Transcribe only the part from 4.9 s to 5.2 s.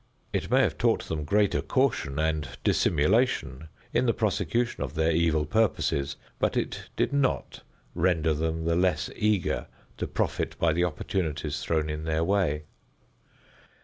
their